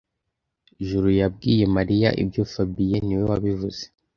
[0.87, 3.83] Juru yabwiye Mariya ibyo fabien niwe wabivuze